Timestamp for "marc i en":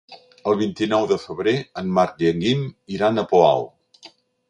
1.99-2.43